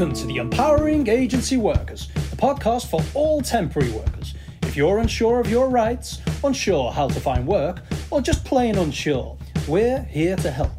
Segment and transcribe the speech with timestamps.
[0.00, 4.32] Welcome to the Empowering Agency Workers, a podcast for all temporary workers.
[4.62, 9.36] If you're unsure of your rights, unsure how to find work, or just plain unsure,
[9.68, 10.72] we're here to help.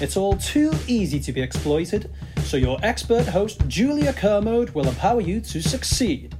[0.00, 2.12] It's all too easy to be exploited,
[2.44, 6.36] so your expert host, Julia Kermode, will empower you to succeed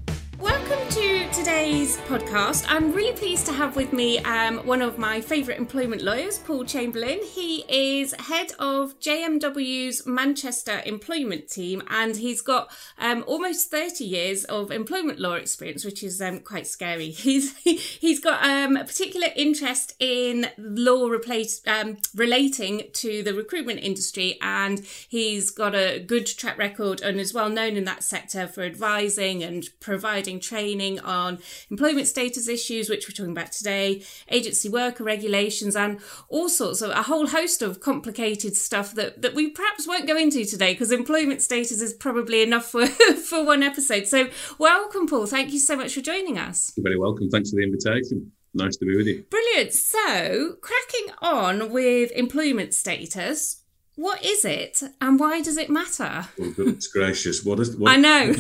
[1.41, 6.02] today's podcast, I'm really pleased to have with me um, one of my favourite employment
[6.02, 7.20] lawyers, Paul Chamberlain.
[7.24, 14.45] He is head of JMW's Manchester employment team, and he's got um, almost 30 years
[14.45, 17.11] of employment law experience, which is um, quite scary.
[17.30, 23.80] He's he's got um, a particular interest in law replace, um, relating to the recruitment
[23.80, 28.47] industry, and he's got a good track record and is well known in that sector
[28.47, 31.30] for advising and providing training on
[31.70, 36.91] employment status issues, which we're talking about today, agency worker regulations, and all sorts of
[36.91, 40.92] a whole host of complicated stuff that, that we perhaps won't go into today because
[40.92, 42.87] employment status is probably enough for,
[43.27, 44.06] for one episode.
[44.06, 44.28] So,
[44.59, 45.27] welcome, Paul.
[45.27, 46.72] Thank you so much for joining us.
[46.77, 47.28] You're very welcome.
[47.31, 48.33] Thanks for the invitation.
[48.53, 49.25] Nice to be with you.
[49.31, 49.72] Brilliant.
[49.72, 53.59] So, cracking on with employment status,
[54.01, 56.27] what is it and why does it matter?
[56.41, 57.45] Oh, goodness gracious.
[57.45, 58.34] What is what, I know.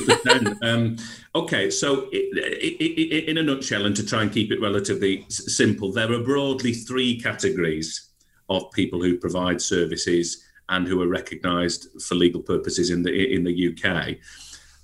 [0.62, 0.96] um,
[1.34, 6.22] okay, so in a nutshell, and to try and keep it relatively simple, there are
[6.22, 8.08] broadly three categories
[8.48, 13.44] of people who provide services and who are recognised for legal purposes in the in
[13.44, 14.16] the UK.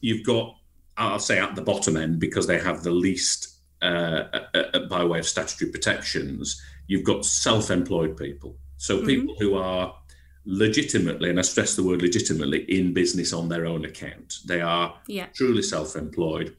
[0.02, 0.56] You've got,
[0.98, 5.04] I'll say, at the bottom end because they have the least uh, uh, uh by
[5.04, 6.60] way of statutory protections.
[6.86, 9.06] You've got self-employed people, so mm-hmm.
[9.06, 9.94] people who are
[10.46, 14.38] legitimately, and I stress the word legitimately, in business on their own account.
[14.46, 15.26] They are yeah.
[15.34, 16.56] truly self employed.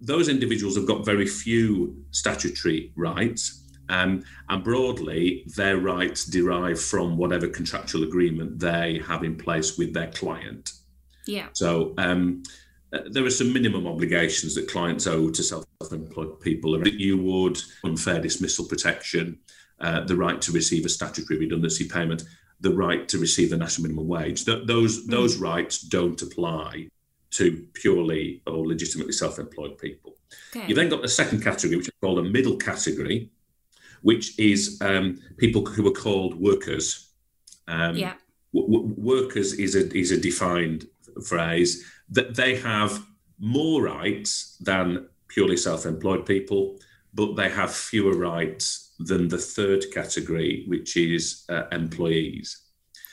[0.00, 3.60] those individuals have got very few statutory rights.
[3.90, 9.92] Um, and broadly, their rights derive from whatever contractual agreement they have in place with
[9.92, 10.72] their client.
[11.26, 11.48] Yeah.
[11.52, 12.44] So um,
[13.10, 16.86] there are some minimum obligations that clients owe to self-employed people.
[16.88, 19.38] You would unfair dismissal protection,
[19.80, 22.24] uh, the right to receive a statutory redundancy payment,
[22.60, 24.44] the right to receive the national minimum wage.
[24.44, 25.10] Th- those mm.
[25.10, 26.88] those rights don't apply
[27.32, 30.16] to purely or legitimately self-employed people.
[30.54, 30.68] Okay.
[30.68, 33.30] You then got the second category, which is called a middle category,
[34.02, 37.10] which is um, people who are called workers.
[37.66, 38.14] Um, yeah.
[38.54, 40.86] W- workers is a is a defined
[41.26, 43.04] phrase that they have
[43.38, 46.78] more rights than purely self-employed people,
[47.12, 52.62] but they have fewer rights than the third category, which is uh, employees.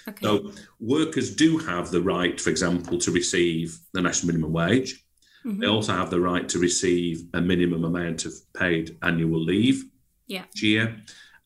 [0.08, 0.26] Okay.
[0.26, 5.06] So workers do have the right, for example, to receive the national minimum wage.
[5.46, 5.60] Mm-hmm.
[5.60, 9.86] They also have the right to receive a minimum amount of paid annual leave
[10.28, 10.44] yeah.
[10.54, 10.98] each year.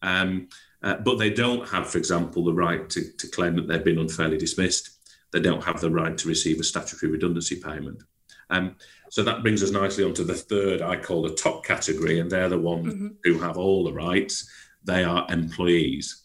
[0.01, 0.47] Um,
[0.83, 3.99] uh, but they don't have, for example, the right to, to claim that they've been
[3.99, 4.91] unfairly dismissed.
[5.31, 8.03] They don't have the right to receive a statutory redundancy payment.
[8.49, 8.75] Um,
[9.09, 12.49] so that brings us nicely onto the third, I call the top category, and they're
[12.49, 13.07] the ones mm-hmm.
[13.23, 14.49] who have all the rights.
[14.83, 16.23] They are employees.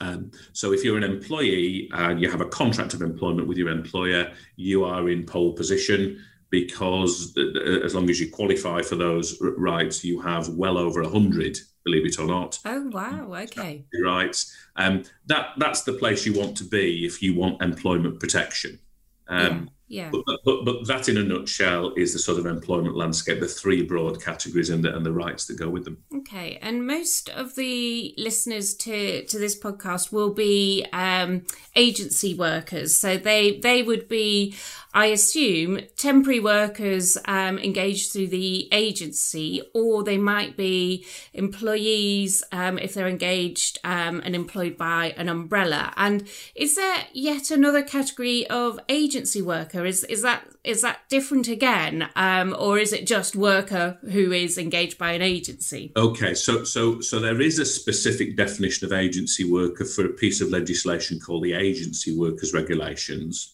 [0.00, 3.68] Um, so if you're an employee and you have a contract of employment with your
[3.68, 7.36] employer, you are in pole position because
[7.82, 12.06] as long as you qualify for those rights, you have well over a hundred, believe
[12.06, 12.58] it or not.
[12.64, 13.34] Oh wow!
[13.34, 13.84] Okay.
[14.04, 14.54] Rights.
[14.76, 18.78] Um, that that's the place you want to be if you want employment protection.
[19.26, 19.73] Um, yeah.
[20.10, 23.82] But, but, but, that, in a nutshell, is the sort of employment landscape, the three
[23.82, 25.98] broad categories and the, and the rights that go with them.
[26.14, 26.58] Okay.
[26.60, 31.42] And most of the listeners to, to this podcast will be um,
[31.76, 32.96] agency workers.
[32.96, 34.54] So they, they would be
[34.94, 42.78] I assume temporary workers um, engaged through the agency, or they might be employees um,
[42.78, 45.92] if they're engaged um, and employed by an umbrella.
[45.96, 49.84] And is there yet another category of agency worker?
[49.84, 54.56] Is is that is that different again, um, or is it just worker who is
[54.56, 55.92] engaged by an agency?
[55.96, 60.40] Okay, so so so there is a specific definition of agency worker for a piece
[60.40, 63.53] of legislation called the Agency Workers Regulations.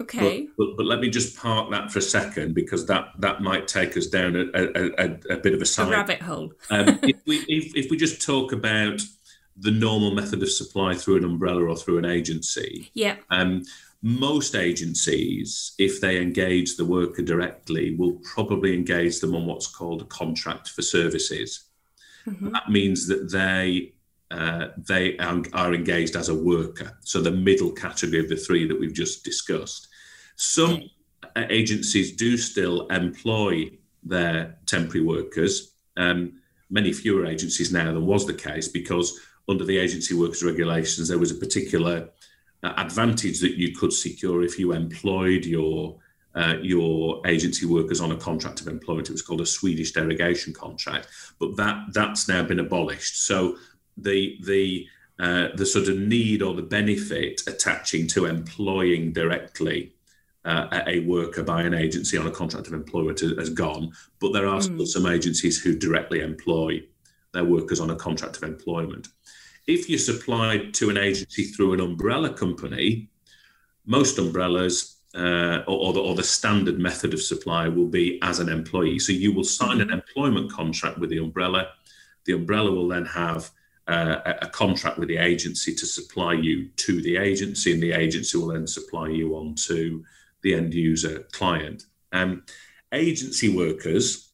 [0.00, 0.46] Okay.
[0.56, 3.68] But, but, but, let me just park that for a second because that, that might
[3.68, 5.88] take us down a, a, a, a bit of a side.
[5.88, 6.52] A rabbit hole.
[6.70, 9.00] um, if, we, if, if we just talk about
[9.56, 12.90] the normal method of supply through an umbrella or through an agency.
[12.94, 13.16] Yeah.
[13.28, 13.62] Um,
[14.02, 20.00] most agencies, if they engage the worker directly, will probably engage them on what's called
[20.00, 21.64] a contract for services.
[22.26, 22.52] Mm-hmm.
[22.52, 23.92] That means that they
[24.30, 26.96] uh, they are engaged as a worker.
[27.00, 29.88] So the middle category of the three that we've just discussed.
[30.40, 30.88] Some
[31.36, 33.72] agencies do still employ
[34.02, 35.72] their temporary workers.
[35.98, 36.40] Um,
[36.70, 39.20] many fewer agencies now than was the case because
[39.50, 42.08] under the agency workers regulations there was a particular
[42.62, 45.98] uh, advantage that you could secure if you employed your
[46.34, 49.10] uh, your agency workers on a contract of employment.
[49.10, 51.08] It was called a Swedish derogation contract,
[51.38, 53.26] but that that's now been abolished.
[53.26, 53.58] So
[53.98, 54.86] the the
[55.18, 59.92] uh, the sort of need or the benefit attaching to employing directly
[60.44, 64.46] uh, a worker by an agency on a contract of employment has gone, but there
[64.46, 64.62] are mm.
[64.62, 66.82] still some agencies who directly employ
[67.32, 69.08] their workers on a contract of employment.
[69.66, 73.08] If you're supplied to an agency through an umbrella company,
[73.86, 78.38] most umbrellas uh, or, or, the, or, the, standard method of supply will be as
[78.38, 79.00] an employee.
[79.00, 79.94] So you will sign an mm-hmm.
[79.94, 81.70] employment contract with the umbrella.
[82.26, 83.50] The umbrella will then have
[83.88, 88.38] uh, a contract with the agency to supply you to the agency, and the agency
[88.38, 90.04] will then supply you on to
[90.42, 91.84] the end user client.
[92.12, 92.44] Um,
[92.92, 94.32] agency workers,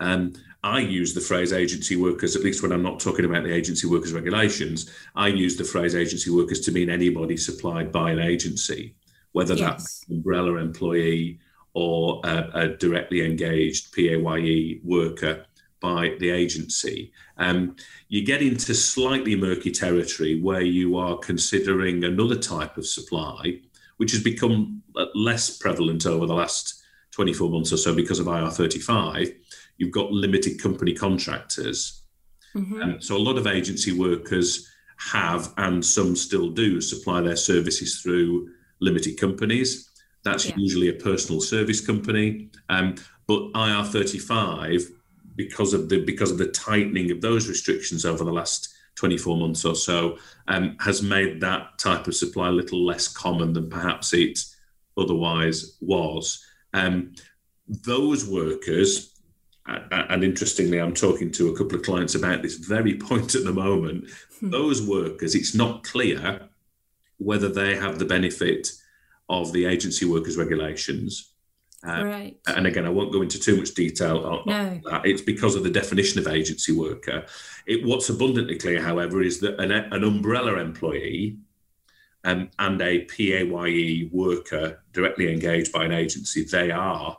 [0.00, 3.54] um, I use the phrase agency workers, at least when I'm not talking about the
[3.54, 8.18] agency workers regulations, I use the phrase agency workers to mean anybody supplied by an
[8.18, 8.96] agency
[9.36, 9.68] whether yes.
[9.68, 11.38] that's an umbrella employee
[11.74, 15.44] or a, a, directly engaged PAYE worker
[15.78, 17.12] by the agency.
[17.36, 17.76] Um,
[18.08, 23.60] you get into slightly murky territory where you are considering another type of supply,
[23.96, 24.82] which has become
[25.14, 26.82] less prevalent over the last
[27.12, 29.34] 24 months or so because of IR35.
[29.78, 32.02] You've got limited company contractors.
[32.54, 32.82] Mm-hmm.
[32.82, 38.00] Um, so a lot of agency workers have, and some still do, supply their services
[38.00, 38.48] through
[38.80, 39.90] limited companies.
[40.24, 40.54] That's yeah.
[40.56, 42.50] usually a personal service company.
[42.68, 42.96] Um,
[43.26, 44.84] but IR35,
[45.36, 49.64] because of the because of the tightening of those restrictions over the last 24 months
[49.64, 54.12] or so, um, has made that type of supply a little less common than perhaps
[54.12, 54.40] it
[54.96, 56.44] otherwise was.
[56.74, 57.14] Um,
[57.68, 59.12] those workers,
[59.66, 63.52] and interestingly, I'm talking to a couple of clients about this very point at the
[63.52, 64.10] moment.
[64.40, 64.50] Hmm.
[64.50, 66.48] Those workers, it's not clear
[67.18, 68.68] whether they have the benefit
[69.28, 71.32] of the agency workers regulations.
[71.86, 72.36] Uh, right.
[72.48, 74.54] And again, I won't go into too much detail on, no.
[74.54, 75.06] on that.
[75.06, 77.24] It's because of the definition of agency worker.
[77.66, 81.38] It, what's abundantly clear, however, is that an, an umbrella employee
[82.24, 87.16] um, and a PAYE worker directly engaged by an agency, they are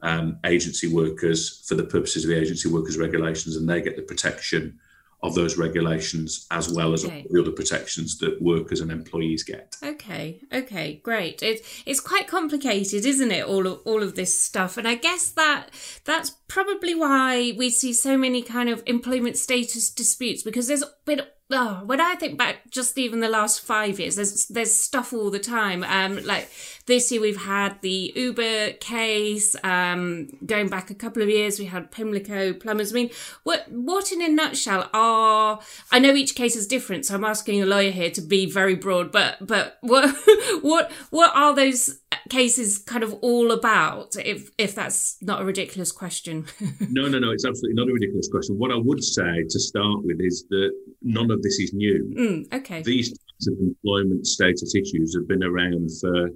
[0.00, 4.02] um, agency workers for the purposes of the agency workers regulations, and they get the
[4.02, 4.78] protection
[5.22, 7.26] of those regulations as well as okay.
[7.28, 9.76] the other protections that workers and employees get.
[9.82, 11.42] Okay, okay, great.
[11.42, 13.44] It's it's quite complicated, isn't it?
[13.44, 15.70] All of all of this stuff, and I guess that
[16.04, 21.22] that's probably why we see so many kind of employment status disputes because there's been
[21.50, 25.30] oh, when I think back, just even the last five years, there's there's stuff all
[25.30, 25.82] the time.
[25.84, 26.50] Um, like
[26.86, 29.56] this year, we've had the Uber case.
[29.64, 32.92] Um, going back a couple of years, we had Pimlico plumbers.
[32.92, 33.10] I mean,
[33.44, 35.60] what what in a nutshell are?
[35.90, 38.74] I know each case is different, so I'm asking a lawyer here to be very
[38.74, 39.10] broad.
[39.10, 40.14] But but what
[40.62, 44.16] what what are those cases kind of all about?
[44.16, 46.46] If if that's not a ridiculous question.
[46.90, 47.30] no, no, no.
[47.30, 48.58] It's absolutely not a ridiculous question.
[48.58, 50.72] What I would say to start with is that
[51.02, 52.12] none of this is new.
[52.16, 52.82] Mm, okay.
[52.82, 56.30] These types of employment status issues have been around for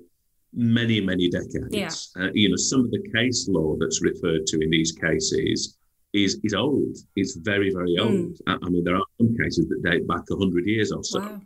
[0.52, 2.12] many, many decades.
[2.16, 2.24] Yeah.
[2.24, 5.76] Uh, you know, some of the case law that's referred to in these cases
[6.12, 6.96] is is old.
[7.16, 8.00] It's very, very mm.
[8.00, 8.38] old.
[8.46, 8.58] Mm.
[8.62, 11.20] I mean, there are some cases that date back hundred years or so.
[11.20, 11.40] Wow.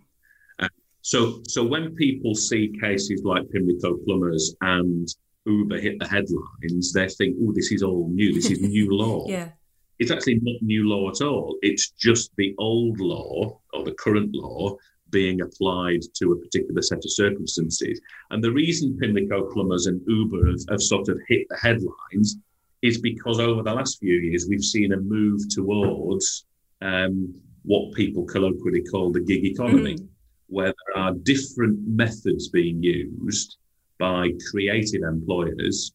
[1.12, 5.06] So, so when people see cases like Pimlico Plumbers and
[5.44, 8.32] Uber hit the headlines, they think, "Oh, this is all new.
[8.32, 9.50] This is new law." yeah
[9.98, 11.56] it's actually not new law at all.
[11.62, 14.76] It's just the old law or the current law
[15.10, 18.00] being applied to a particular set of circumstances.
[18.30, 22.36] And the reason Pimlico Plumbers and Uber have, have, sort of hit the headlines
[22.82, 26.44] is because over the last few years, we've seen a move towards
[26.82, 30.08] um, what people colloquially call the gig economy, mm.
[30.48, 33.56] Where there are different methods being used
[33.98, 35.92] by creative employers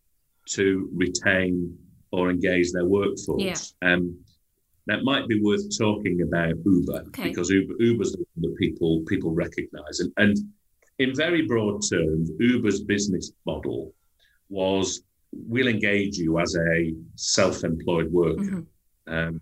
[0.49, 1.77] to retain
[2.11, 3.73] or engage their workforce.
[3.81, 3.93] Yeah.
[3.93, 4.17] Um,
[4.87, 7.29] that might be worth talking about Uber okay.
[7.29, 10.37] because Uber Uber's the one that people people recognise, and, and
[10.99, 13.93] in very broad terms, Uber's business model
[14.49, 18.41] was we'll engage you as a self-employed worker.
[18.41, 19.13] Mm-hmm.
[19.13, 19.41] Um,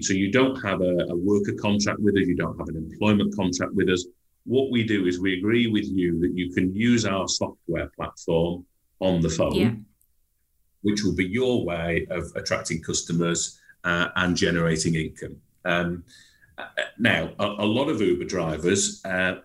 [0.00, 3.36] so you don't have a, a, worker contract with us, you don't have an employment
[3.36, 4.06] contract with us.
[4.44, 8.64] What we do is we agree with you that you can use our software platform
[9.00, 9.54] on the phone.
[9.54, 9.72] Yeah
[10.82, 15.36] which will be your way of attracting customers uh, and generating income.
[15.64, 16.04] Um,
[16.98, 19.36] now, a, a, lot of Uber drivers uh,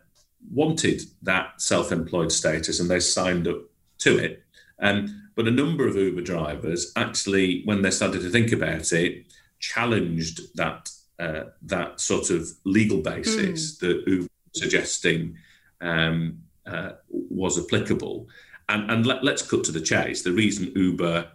[0.51, 3.61] wanted that self employed status and they signed up
[3.99, 4.43] to it.
[4.81, 9.25] Um, but a number of Uber drivers actually, when they started to think about it,
[9.59, 13.79] challenged that uh, that sort of legal basis mm.
[13.79, 15.37] that Uber suggesting
[15.81, 18.27] um, uh, was applicable.
[18.69, 20.21] And, and let, us cut to the chase.
[20.21, 21.27] The reason Uber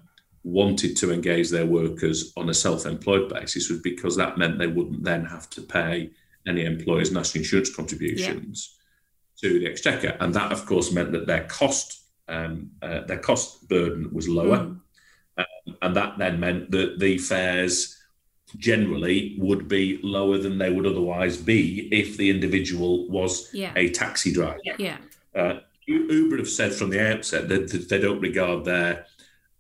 [0.45, 5.05] wanted to engage their workers on a self-employed basis was because that meant they wouldn't
[5.05, 6.11] then have to pay
[6.47, 8.79] any employer's national insurance contributions
[9.43, 9.51] yeah.
[9.51, 13.69] to the exchequer, and that, of course, meant that their cost um, uh, their cost
[13.69, 14.81] burden was lower, mm.
[15.39, 17.98] um, and that then meant that the fares
[18.57, 23.73] generally would be lower than they would otherwise be if the individual was yeah.
[23.77, 24.59] a taxi driver.
[24.79, 24.99] Yeah.
[25.35, 29.07] Uh, Uber have said from the outset that they don't regard their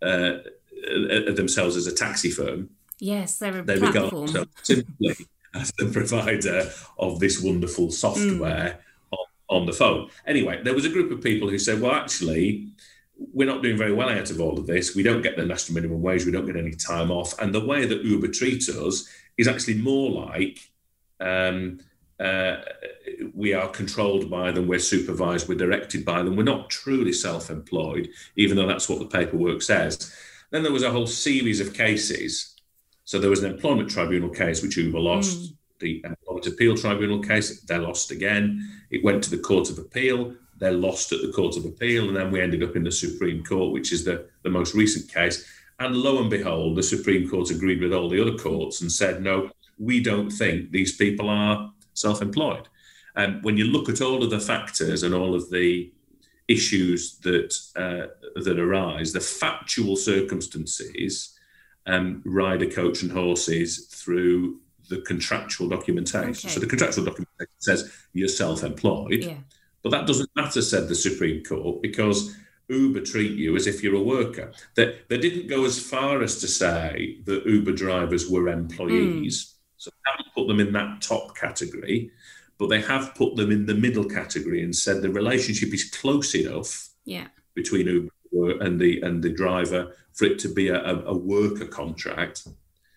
[0.02, 0.38] uh,
[0.86, 2.70] uh, themselves as a taxi firm.
[2.98, 4.04] Yes, they're a they platform.
[4.04, 5.16] regard themselves simply
[5.54, 8.78] as the provider of this wonderful software
[9.12, 9.18] mm.
[9.18, 10.10] on, on the phone.
[10.26, 12.68] Anyway, there was a group of people who said, well, actually,
[13.18, 14.94] we're not doing very well out of all of this.
[14.94, 16.24] We don't get the national minimum wage.
[16.24, 17.38] We don't get any time off.
[17.40, 20.70] And the way that Uber treats us is actually more like
[21.20, 21.80] um,
[22.20, 22.56] uh,
[23.34, 26.36] we are controlled by them, we're supervised, we're directed by them.
[26.36, 30.12] We're not truly self employed, even though that's what the paperwork says.
[30.50, 32.54] Then there was a whole series of cases.
[33.04, 35.38] So there was an employment tribunal case which Uber lost.
[35.38, 35.54] Mm.
[35.80, 38.68] The employment appeal tribunal case, they lost again.
[38.90, 40.34] It went to the Court of Appeal.
[40.58, 43.44] They lost at the Court of Appeal, and then we ended up in the Supreme
[43.44, 45.44] Court, which is the, the most recent case.
[45.78, 49.22] And lo and behold, the Supreme Court agreed with all the other courts and said,
[49.22, 52.68] no, we don't think these people are self employed.
[53.14, 55.92] And um, when you look at all of the factors and all of the
[56.46, 58.06] issues that uh,
[58.40, 61.38] that arise, the factual circumstances
[61.86, 66.48] um, ride a coach and horses through the contractual documentation.
[66.48, 66.54] Okay.
[66.54, 69.34] So the contractual documentation says you're self-employed, yeah.
[69.90, 72.36] But that doesn't matter, said the Supreme Court, because
[72.68, 74.52] Uber treat you as if you're a worker.
[74.74, 79.44] They, they didn't go as far as to say that Uber drivers were employees.
[79.44, 79.54] Mm.
[79.76, 82.10] So they haven't put them in that top category
[82.58, 86.34] but they have put them in the middle category and said the relationship is close
[86.34, 87.28] enough yeah.
[87.54, 92.46] between Uber and the and the driver for it to be a, a worker contract.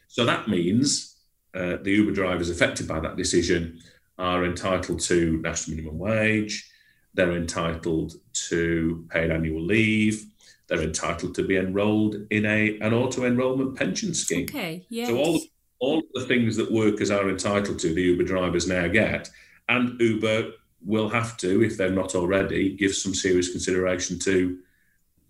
[0.07, 1.15] So that means
[1.53, 3.79] uh, the Uber drivers affected by that decision
[4.17, 6.69] are entitled to national minimum wage.
[7.13, 8.13] They're entitled
[8.49, 10.25] to paid annual leave.
[10.67, 14.45] They're entitled to be enrolled in a an auto enrolment pension scheme.
[14.49, 15.07] Okay, yeah.
[15.07, 15.41] So all
[15.79, 19.29] all the things that workers are entitled to, the Uber drivers now get,
[19.67, 20.51] and Uber
[20.85, 24.59] will have to, if they're not already, give some serious consideration to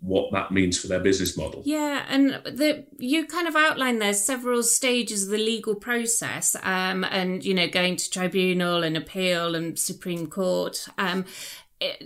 [0.02, 1.62] what that means for their business model.
[1.64, 7.04] Yeah, and the you kind of outlined there's several stages of the legal process, um,
[7.04, 10.88] and you know going to tribunal and appeal and Supreme Court.
[10.98, 11.26] Um,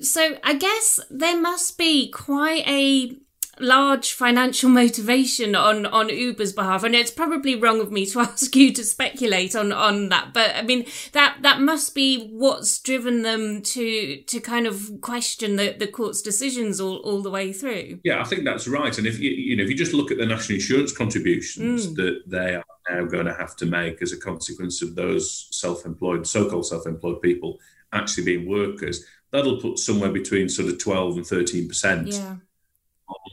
[0.02, 3.18] so I guess there must be quite a
[3.60, 6.84] large financial motivation on on Uber's behalf.
[6.84, 10.56] And it's probably wrong of me to ask you to speculate on on that but
[10.56, 15.76] I mean that that must be what's driven them to to kind of question the
[15.78, 18.00] the court's decisions all, all the way through.
[18.04, 18.98] Yeah I think that's right.
[18.98, 21.96] And if you you know if you just look at the national insurance contributions mm.
[21.96, 26.28] that they are now going to have to make as a consequence of those self-employed
[26.28, 27.58] so-called self-employed people
[27.94, 32.36] actually being workers that'll put somewhere between sort of 12 and 13 percent yeah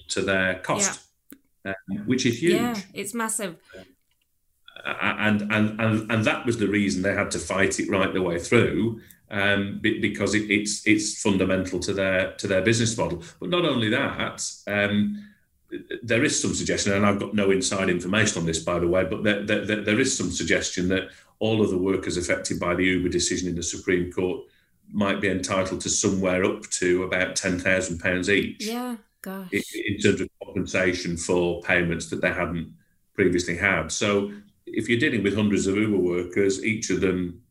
[0.09, 1.01] to their cost,
[1.65, 1.73] yeah.
[1.91, 2.55] um, which is huge.
[2.55, 3.57] Yeah, it's massive.
[4.85, 8.13] Uh, and, and and and that was the reason they had to fight it right
[8.13, 13.23] the way through, um, because it, it's it's fundamental to their to their business model.
[13.41, 14.45] But not only that.
[14.67, 15.29] Um,
[16.03, 19.05] there is some suggestion, and I've got no inside information on this, by the way,
[19.05, 21.09] but there, there, there is some suggestion that
[21.39, 24.43] all of the workers affected by the Uber decision in the Supreme Court
[24.93, 28.67] might be entitled to somewhere up to about ten thousand pounds each.
[28.67, 29.51] Yeah, Gosh.
[29.53, 32.75] in terms of compensation for payments that they hadn't
[33.15, 33.91] previously had.
[33.91, 34.33] So
[34.67, 37.43] if you're dealing with hundreds of Uber workers, each of them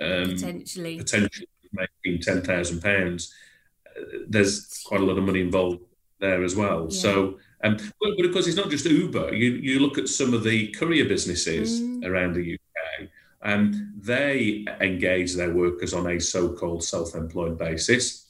[0.00, 3.34] um, potentially potentially making ten thousand pounds,
[3.96, 5.80] uh, there's quite a lot of money involved
[6.20, 6.88] there as well.
[6.90, 7.00] Yeah.
[7.00, 9.34] So, um, but, but, of course, it's not just Uber.
[9.34, 12.04] You you look at some of the courier businesses mm.
[12.06, 12.60] around the UK.
[13.46, 18.26] And um, they engage their workers on a so-called self-employed basis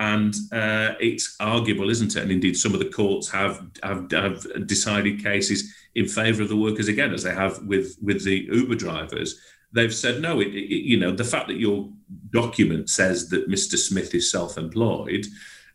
[0.00, 2.22] and uh, it's arguable, isn't it?
[2.22, 6.56] And indeed, some of the courts have have, have decided cases in favour of the
[6.56, 9.38] workers again, as they have with with the Uber drivers.
[9.72, 10.40] They've said no.
[10.40, 11.90] It, it, you know, the fact that your
[12.30, 13.76] document says that Mr.
[13.76, 15.26] Smith is self-employed,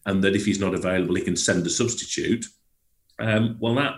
[0.07, 2.47] and that if he's not available, he can send a substitute.
[3.19, 3.93] Um, well, that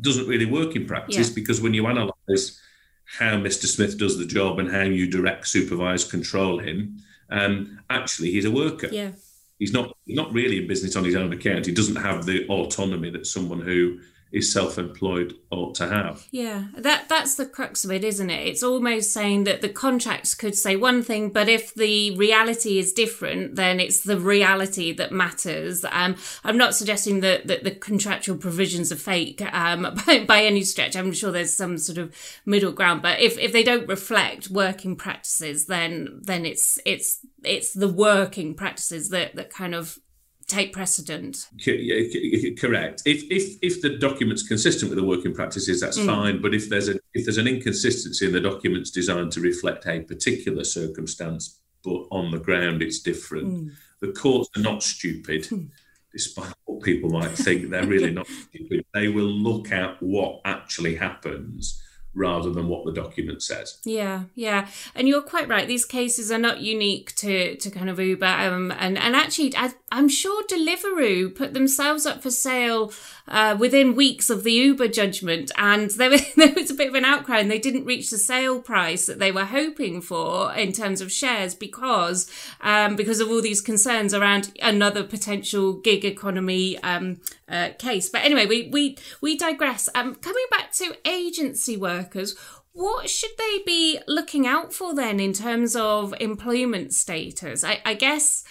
[0.00, 1.34] doesn't really work in practice yeah.
[1.34, 2.58] because when you analyse
[3.06, 3.66] how Mr.
[3.66, 6.98] Smith does the job and how you direct, supervise, control him,
[7.30, 8.88] um, actually he's a worker.
[8.90, 9.12] Yeah
[9.58, 11.66] he's not not really in business on his own account.
[11.66, 14.00] He doesn't have the autonomy that someone who
[14.32, 16.26] is self-employed ought to have.
[16.30, 18.46] Yeah, that that's the crux of it, isn't it?
[18.46, 22.92] It's almost saying that the contracts could say one thing, but if the reality is
[22.92, 25.84] different, then it's the reality that matters.
[25.90, 30.62] Um, I'm not suggesting that, that the contractual provisions are fake um, by, by any
[30.62, 30.96] stretch.
[30.96, 32.14] I'm sure there's some sort of
[32.44, 37.72] middle ground, but if, if they don't reflect working practices, then then it's it's it's
[37.72, 39.98] the working practices that that kind of
[40.46, 41.48] take precedent.
[41.64, 43.02] Correct.
[43.04, 46.06] If if if the document's consistent with the working practices, that's mm.
[46.06, 46.42] fine.
[46.42, 50.00] But if there's a if there's an inconsistency in the document's designed to reflect a
[50.00, 53.70] particular circumstance, but on the ground it's different, mm.
[54.00, 55.44] the courts are not stupid.
[55.44, 55.70] Mm.
[56.12, 58.86] Despite what people might think, they're really not stupid.
[58.94, 61.82] They will look at what actually happens
[62.16, 63.78] rather than what the document says.
[63.84, 65.68] Yeah, yeah, and you're quite right.
[65.68, 69.74] These cases are not unique to to kind of Uber, um, and and actually, I,
[69.92, 72.92] am sure Deliveroo put themselves up for sale
[73.28, 76.94] uh, within weeks of the Uber judgment, and there was, there was a bit of
[76.94, 80.72] an outcry, and they didn't reach the sale price that they were hoping for in
[80.72, 82.30] terms of shares because
[82.62, 88.08] um, because of all these concerns around another potential gig economy um, uh, case.
[88.08, 89.88] But anyway, we we we digress.
[89.94, 92.36] Um, coming back to agency workers.
[92.72, 97.64] What should they be looking out for then in terms of employment status?
[97.64, 98.44] I, I guess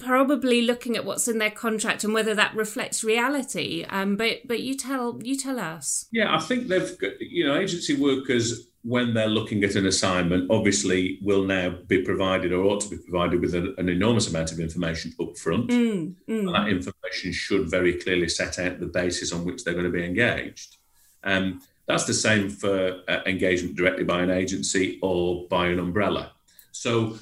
[0.00, 3.84] probably looking at what's in their contract and whether that reflects reality.
[3.88, 6.06] Um, but but you tell you tell us.
[6.10, 10.50] Yeah, I think they've got, you know agency workers when they're looking at an assignment,
[10.50, 14.52] obviously will now be provided or ought to be provided with an, an enormous amount
[14.52, 15.68] of information up front.
[15.68, 16.52] Mm, mm.
[16.52, 20.04] that information should very clearly set out the basis on which they're going to be
[20.04, 20.78] engaged.
[21.24, 26.32] Um, that's the same for uh, engagement directly by an agency or by an umbrella.
[26.72, 27.18] So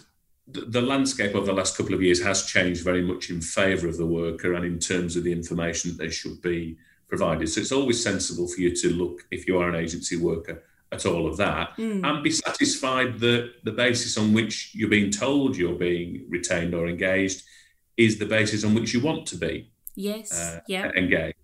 [0.51, 3.97] the, landscape over the last couple of years has changed very much in favour of
[3.97, 6.77] the worker and in terms of the information that they should be
[7.09, 7.49] provided.
[7.49, 11.05] So it's always sensible for you to look, if you are an agency worker, at
[11.05, 12.03] all of that mm.
[12.03, 16.89] and be satisfied that the basis on which you're being told you're being retained or
[16.89, 17.43] engaged
[17.97, 21.37] is the basis on which you want to be yes uh, yeah engaged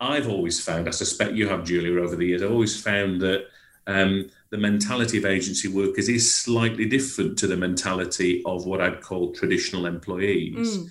[0.00, 3.46] i've always found i suspect you have julia over the years i've always found that
[3.86, 9.00] um, the mentality of agency workers is slightly different to the mentality of what I'd
[9.00, 10.78] call traditional employees.
[10.78, 10.90] Mm.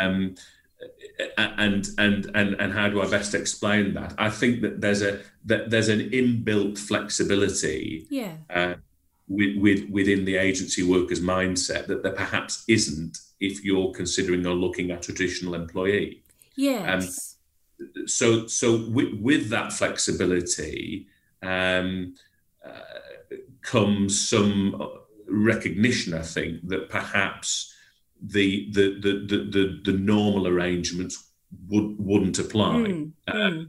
[0.00, 0.34] Um,
[1.36, 4.14] and and and and how do I best explain that?
[4.18, 8.74] I think that there's a that there's an inbuilt flexibility, yeah, uh,
[9.28, 14.54] with, with within the agency workers' mindset that there perhaps isn't if you're considering or
[14.54, 16.22] looking at a traditional employee.
[16.56, 17.36] Yes.
[17.80, 21.08] Um, so so with, with that flexibility,
[21.42, 22.14] um,
[22.64, 22.97] uh,
[23.68, 24.82] comes some
[25.28, 27.74] recognition, I think, that perhaps
[28.20, 31.30] the the the the, the, the normal arrangements
[31.68, 32.76] would wouldn't apply.
[32.76, 33.68] Mm, uh, mm.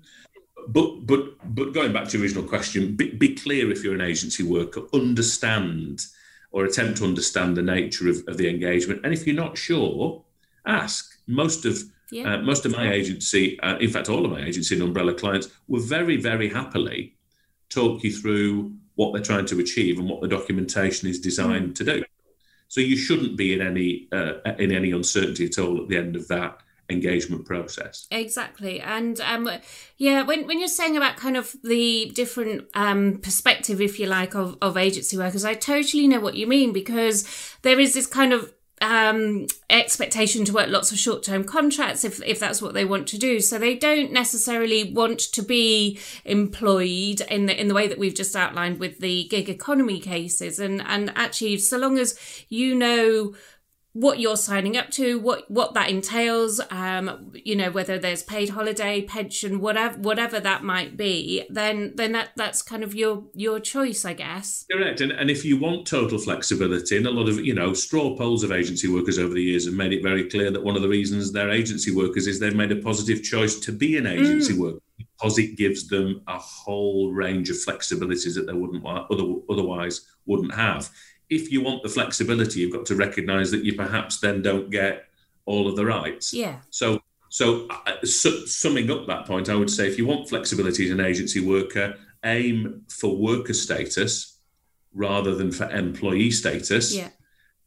[0.68, 1.22] But but
[1.56, 4.82] but going back to the original question, be, be, clear if you're an agency worker,
[4.94, 6.06] understand
[6.52, 10.24] or attempt to understand the nature of, of the engagement, and if you're not sure,
[10.66, 11.06] ask.
[11.28, 11.78] Most of
[12.12, 15.14] yeah, uh, most of my agency, uh, in fact, all of my agency and umbrella
[15.14, 17.16] clients, were very very happily
[17.70, 21.76] talk you through what they're trying to achieve and what the documentation is designed mm.
[21.76, 22.04] to do.
[22.68, 26.18] So you shouldn't be in any uh, in any uncertainty at all at the end
[26.18, 26.60] of that
[26.90, 28.08] engagement process.
[28.12, 28.82] Exactly.
[28.82, 29.50] And um,
[29.98, 34.36] yeah, when, when you're saying about kind of the different um, perspective, if you like,
[34.36, 37.26] of, of agency workers, I totally know what you mean because
[37.62, 42.22] there is this kind of um, expectation to work lots of short term contracts if,
[42.24, 43.40] if that's what they want to do.
[43.40, 48.16] So they don't necessarily want to be employed in the, in the way that we've
[48.16, 50.60] just outlined with the gig economy cases.
[50.60, 52.18] And, and actually, so long as
[52.50, 53.34] you know
[53.94, 58.50] what you're signing up to, what what that entails, um, you know, whether there's paid
[58.50, 63.60] holiday, pension, whatever whatever that might be, then then that that's kind of your your
[63.60, 64.66] choice, I guess.
[64.72, 65.02] Correct.
[65.02, 68.44] And and if you want total flexibility, and a lot of you know straw polls
[68.44, 70.90] of agency workers over the years have made it very clear that one of the
[70.90, 74.60] reasons they're agency workers is they've made a positive choice to be an agency mm.
[74.60, 74.80] worker
[75.20, 80.54] because it gives them a whole range of flexibilities that they wouldn't other, otherwise wouldn't
[80.54, 80.90] have
[81.30, 85.06] if you want the flexibility, you've got to recognise that you perhaps then don't get
[85.46, 86.34] all of the rights.
[86.34, 86.58] Yeah.
[86.70, 90.86] So, so uh, su- summing up that point, I would say if you want flexibility
[90.86, 94.38] as an agency worker, aim for worker status
[94.94, 96.96] rather than for employee status.
[96.96, 97.10] Yeah.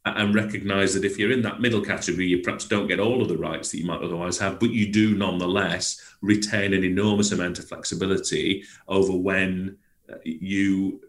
[0.05, 3.29] And recognise that if you're in that middle category, you perhaps don't get all of
[3.29, 7.57] the rights that you might otherwise have, but you do nonetheless retain an enormous amount
[7.57, 9.77] of flexibility over when
[10.11, 10.99] uh, you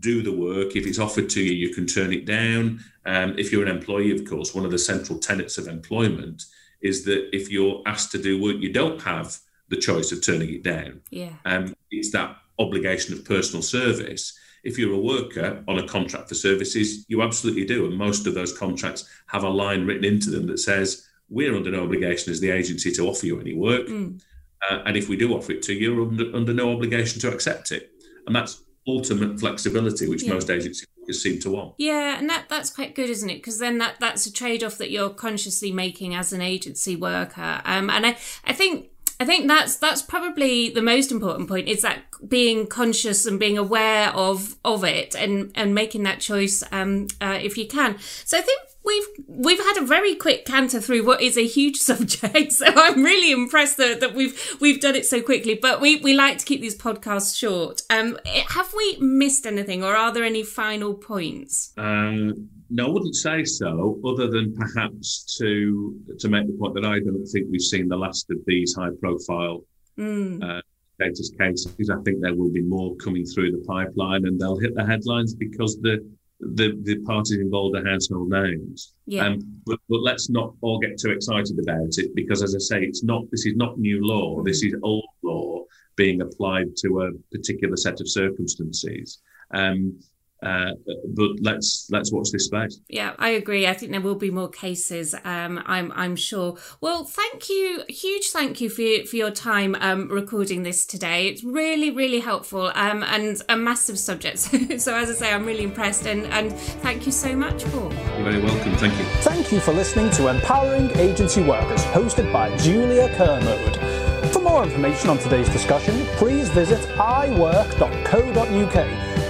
[0.00, 0.76] do the work.
[0.76, 2.80] If it's offered to you, you can turn it down.
[3.06, 6.44] Um, if you're an employee, of course, one of the central tenets of employment
[6.80, 10.52] is that if you're asked to do work you don't have the choice of turning
[10.54, 11.00] it down.
[11.10, 11.32] Yeah.
[11.44, 14.38] Um, it's that obligation of personal service.
[14.64, 17.86] If you're a worker on a contract for services, you absolutely do.
[17.86, 21.70] And most of those contracts have a line written into them that says, we're under
[21.70, 23.86] no obligation as the agency to offer you any work.
[23.86, 24.20] Mm.
[24.68, 27.32] Uh, and if we do offer it to you, you're under, under no obligation to
[27.32, 27.90] accept it.
[28.26, 30.34] And that's ultimate flexibility, which Yeah.
[30.34, 31.74] most agencies seem to want.
[31.78, 33.36] Yeah, and that that's quite good, isn't it?
[33.36, 37.60] Because then that that's a trade off that you're consciously making as an agency worker.
[37.64, 38.88] Um, and I I think.
[39.20, 43.58] I think that's that's probably the most important point is that being conscious and being
[43.58, 47.96] aware of of it and and making that choice um, uh, if you can.
[48.24, 51.76] So I think we've we've had a very quick canter through what is a huge
[51.90, 52.52] subject.
[52.52, 55.54] So I'm really impressed that, that we've we've done it so quickly.
[55.54, 57.82] But we, we like to keep these podcasts short.
[57.90, 58.18] Um,
[58.56, 61.72] have we missed anything, or are there any final points?
[61.76, 62.32] Uh,
[62.70, 66.98] no, I wouldn't say so, other than perhaps to to make the point that I
[66.98, 69.64] don't think we've seen the last of these high profile
[69.98, 70.42] Mm.
[70.44, 70.62] uh,
[70.94, 71.90] status cases.
[71.90, 75.34] I think there will be more coming through the pipeline and they'll hit the headlines
[75.34, 75.94] because the
[76.40, 78.94] the, the parties involved are household names.
[79.06, 79.26] Yeah.
[79.26, 82.82] Um, but, but let's not all get too excited about it because, as I say,
[82.82, 84.42] it's not this is not new law.
[84.42, 85.64] This is old law
[85.96, 89.20] being applied to a particular set of circumstances.
[89.52, 89.98] Um,
[90.42, 90.70] uh,
[91.14, 92.80] but let's let's watch this space.
[92.88, 93.66] Yeah, I agree.
[93.66, 95.14] I think there will be more cases.
[95.24, 96.56] Um, I'm I'm sure.
[96.80, 101.28] Well, thank you, huge thank you for your, for your time um, recording this today.
[101.28, 104.38] It's really really helpful um, and a massive subject.
[104.80, 107.92] so as I say, I'm really impressed and and thank you so much, Paul.
[107.92, 108.74] You're very welcome.
[108.76, 109.04] Thank you.
[109.22, 113.98] Thank you for listening to Empowering Agency Workers, hosted by Julia Kermode.
[114.32, 118.38] For more information on today's discussion, please visit iwork.co.uk,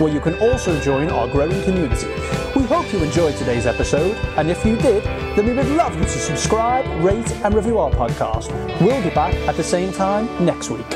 [0.00, 2.08] where you can also join our growing community.
[2.54, 5.02] We hope you enjoyed today's episode, and if you did,
[5.36, 8.50] then we would love you to subscribe, rate, and review our podcast.
[8.80, 10.86] We'll be back at the same time next week.